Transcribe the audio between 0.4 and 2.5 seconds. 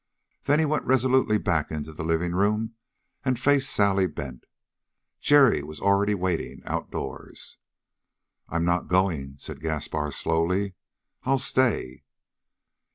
Then he went resolutely back into the living